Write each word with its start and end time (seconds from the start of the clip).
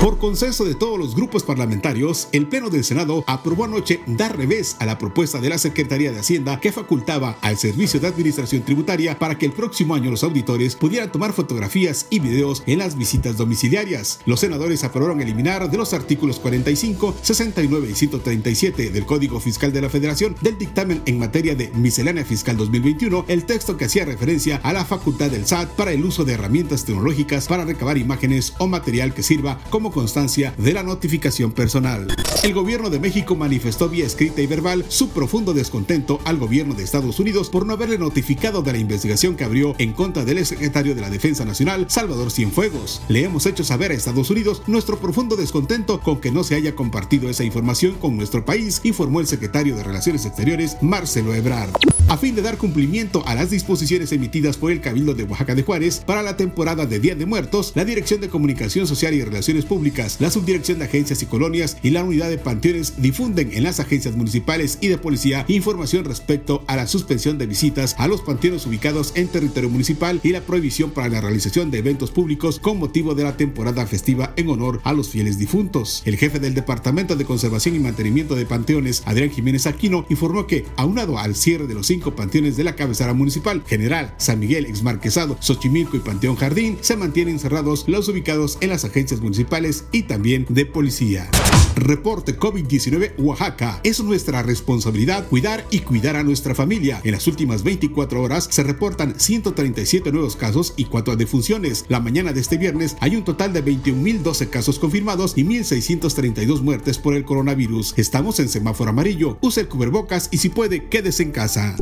Por 0.00 0.18
consenso 0.18 0.66
de 0.66 0.74
todos 0.74 0.98
los 0.98 1.16
grupos 1.16 1.42
parlamentarios, 1.42 2.28
el 2.32 2.46
Pleno 2.46 2.68
del 2.68 2.84
Senado 2.84 3.24
aprobó 3.26 3.64
anoche 3.64 4.00
dar 4.06 4.36
revés 4.36 4.76
a 4.78 4.84
la 4.84 4.98
propuesta 4.98 5.40
de 5.40 5.48
la 5.48 5.56
Secretaría 5.56 6.12
de 6.12 6.18
Hacienda 6.18 6.60
que 6.60 6.70
facultaba 6.70 7.38
al 7.40 7.56
Servicio 7.56 7.98
de 7.98 8.06
Administración 8.06 8.62
Tributaria 8.62 9.18
para 9.18 9.38
que 9.38 9.46
el 9.46 9.52
próximo 9.52 9.94
año 9.94 10.10
los 10.10 10.22
auditores 10.22 10.76
pudieran 10.76 11.10
tomar 11.10 11.32
fotografías 11.32 12.06
y 12.10 12.18
videos 12.18 12.62
en 12.66 12.80
las 12.80 12.98
visitas 12.98 13.38
domiciliarias. 13.38 14.20
Los 14.26 14.40
senadores 14.40 14.84
aprobaron 14.84 15.22
eliminar 15.22 15.70
de 15.70 15.78
los 15.78 15.94
artículos 15.94 16.40
45, 16.40 17.16
69 17.22 17.88
y 17.90 17.94
137 17.94 18.90
del 18.90 19.06
Código 19.06 19.40
Fiscal 19.40 19.72
de 19.72 19.80
la 19.80 19.88
Federación 19.88 20.36
del 20.42 20.58
dictamen 20.58 21.00
en 21.06 21.18
materia 21.18 21.54
de 21.54 21.70
miscelánea 21.70 22.24
fiscal 22.26 22.58
2021 22.58 23.24
el 23.28 23.46
texto 23.46 23.78
que 23.78 23.86
hacía 23.86 24.04
referencia 24.04 24.60
a 24.62 24.74
la 24.74 24.84
facultad 24.84 25.30
del 25.30 25.46
SAT 25.46 25.70
para 25.70 25.92
el 25.92 26.04
uso 26.04 26.26
de 26.26 26.34
herramientas 26.34 26.84
tecnológicas 26.84 27.48
para 27.48 27.64
recabar 27.64 27.96
imágenes 27.96 28.52
o 28.58 28.66
material 28.66 29.14
que 29.14 29.22
sirva 29.22 29.58
como 29.70 29.85
constancia 29.90 30.54
de 30.58 30.72
la 30.72 30.82
notificación 30.82 31.52
personal. 31.52 32.08
El 32.42 32.54
gobierno 32.54 32.90
de 32.90 33.00
México 33.00 33.34
manifestó 33.36 33.88
vía 33.88 34.06
escrita 34.06 34.40
y 34.40 34.46
verbal 34.46 34.84
su 34.88 35.10
profundo 35.10 35.54
descontento 35.54 36.20
al 36.24 36.38
gobierno 36.38 36.74
de 36.74 36.84
Estados 36.84 37.18
Unidos 37.18 37.50
por 37.50 37.66
no 37.66 37.72
haberle 37.72 37.98
notificado 37.98 38.62
de 38.62 38.72
la 38.72 38.78
investigación 38.78 39.36
que 39.36 39.44
abrió 39.44 39.74
en 39.78 39.92
contra 39.92 40.24
del 40.24 40.44
secretario 40.44 40.94
de 40.94 41.00
la 41.00 41.10
Defensa 41.10 41.44
Nacional, 41.44 41.86
Salvador 41.88 42.30
Cienfuegos. 42.30 43.02
Le 43.08 43.24
hemos 43.24 43.46
hecho 43.46 43.64
saber 43.64 43.90
a 43.90 43.94
Estados 43.94 44.30
Unidos 44.30 44.62
nuestro 44.66 44.98
profundo 44.98 45.36
descontento 45.36 46.00
con 46.00 46.20
que 46.20 46.30
no 46.30 46.44
se 46.44 46.54
haya 46.54 46.74
compartido 46.74 47.28
esa 47.30 47.44
información 47.44 47.94
con 47.94 48.16
nuestro 48.16 48.44
país, 48.44 48.80
informó 48.84 49.20
el 49.20 49.26
secretario 49.26 49.76
de 49.76 49.82
Relaciones 49.82 50.26
Exteriores, 50.26 50.76
Marcelo 50.82 51.34
Ebrard 51.34 51.95
a 52.08 52.16
fin 52.16 52.36
de 52.36 52.42
dar 52.42 52.56
cumplimiento 52.56 53.26
a 53.26 53.34
las 53.34 53.50
disposiciones 53.50 54.12
emitidas 54.12 54.56
por 54.56 54.70
el 54.70 54.80
Cabildo 54.80 55.14
de 55.14 55.24
Oaxaca 55.24 55.56
de 55.56 55.64
Juárez 55.64 56.02
para 56.06 56.22
la 56.22 56.36
temporada 56.36 56.86
de 56.86 57.00
Día 57.00 57.16
de 57.16 57.26
Muertos, 57.26 57.72
la 57.74 57.84
Dirección 57.84 58.20
de 58.20 58.28
Comunicación 58.28 58.86
Social 58.86 59.12
y 59.12 59.24
Relaciones 59.24 59.64
Públicas, 59.64 60.18
la 60.20 60.30
Subdirección 60.30 60.78
de 60.78 60.84
Agencias 60.84 61.22
y 61.22 61.26
Colonias 61.26 61.76
y 61.82 61.90
la 61.90 62.04
Unidad 62.04 62.28
de 62.28 62.38
Panteones 62.38 63.02
difunden 63.02 63.50
en 63.52 63.64
las 63.64 63.80
agencias 63.80 64.14
municipales 64.14 64.78
y 64.80 64.86
de 64.86 64.98
policía 64.98 65.44
información 65.48 66.04
respecto 66.04 66.62
a 66.68 66.76
la 66.76 66.86
suspensión 66.86 67.38
de 67.38 67.46
visitas 67.46 67.96
a 67.98 68.06
los 68.06 68.22
panteones 68.22 68.66
ubicados 68.66 69.12
en 69.16 69.26
territorio 69.26 69.68
municipal 69.68 70.20
y 70.22 70.30
la 70.30 70.42
prohibición 70.42 70.92
para 70.92 71.08
la 71.08 71.20
realización 71.20 71.72
de 71.72 71.78
eventos 71.78 72.12
públicos 72.12 72.60
con 72.60 72.78
motivo 72.78 73.16
de 73.16 73.24
la 73.24 73.36
temporada 73.36 73.84
festiva 73.84 74.32
en 74.36 74.48
honor 74.48 74.80
a 74.84 74.92
los 74.92 75.08
fieles 75.08 75.38
difuntos. 75.38 76.02
El 76.04 76.16
jefe 76.16 76.38
del 76.38 76.54
Departamento 76.54 77.16
de 77.16 77.24
Conservación 77.24 77.74
y 77.74 77.80
Mantenimiento 77.80 78.36
de 78.36 78.46
Panteones, 78.46 79.02
Adrián 79.06 79.30
Jiménez 79.30 79.66
Aquino, 79.66 80.06
informó 80.08 80.46
que, 80.46 80.64
aunado 80.76 81.18
al 81.18 81.34
cierre 81.34 81.66
de 81.66 81.74
los 81.74 81.90
cinco 81.96 82.14
panteones 82.14 82.58
de 82.58 82.64
la 82.64 82.76
cabecera 82.76 83.14
municipal, 83.14 83.62
General, 83.66 84.14
San 84.18 84.38
Miguel, 84.38 84.66
Exmarquesado, 84.66 85.38
Xochimilco 85.40 85.96
y 85.96 86.00
Panteón 86.00 86.36
Jardín, 86.36 86.76
se 86.82 86.94
mantienen 86.94 87.38
cerrados 87.38 87.84
los 87.86 88.06
ubicados 88.08 88.58
en 88.60 88.68
las 88.68 88.84
agencias 88.84 89.20
municipales 89.20 89.86
y 89.92 90.02
también 90.02 90.44
de 90.50 90.66
policía. 90.66 91.30
Reporte 91.76 92.38
COVID-19 92.38 93.12
Oaxaca. 93.18 93.80
Es 93.84 94.02
nuestra 94.02 94.42
responsabilidad 94.42 95.28
cuidar 95.28 95.64
y 95.70 95.80
cuidar 95.80 96.16
a 96.16 96.24
nuestra 96.24 96.54
familia. 96.54 97.00
En 97.04 97.12
las 97.12 97.26
últimas 97.26 97.62
24 97.62 98.22
horas 98.22 98.48
se 98.50 98.62
reportan 98.62 99.20
137 99.20 100.10
nuevos 100.10 100.36
casos 100.36 100.72
y 100.76 100.86
4 100.86 101.16
defunciones. 101.16 101.84
La 101.88 102.00
mañana 102.00 102.32
de 102.32 102.40
este 102.40 102.56
viernes 102.56 102.96
hay 103.00 103.14
un 103.14 103.24
total 103.24 103.52
de 103.52 103.64
21.012 103.64 104.48
casos 104.48 104.78
confirmados 104.78 105.34
y 105.36 105.44
1.632 105.44 106.62
muertes 106.62 106.98
por 106.98 107.14
el 107.14 107.24
coronavirus. 107.24 107.94
Estamos 107.96 108.40
en 108.40 108.48
semáforo 108.48 108.90
amarillo. 108.90 109.38
Use 109.42 109.60
el 109.60 109.68
cubrebocas 109.68 110.28
y 110.32 110.38
si 110.38 110.48
puede, 110.48 110.88
quédese 110.88 111.22
en 111.22 111.32
casa. 111.32 111.76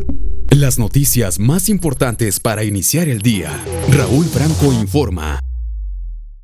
Las 0.51 0.79
noticias 0.79 1.39
más 1.39 1.69
importantes 1.69 2.41
para 2.41 2.65
iniciar 2.65 3.09
el 3.09 3.23
día. 3.23 3.65
Raúl 3.91 4.25
Franco 4.27 4.73
informa. 4.73 5.44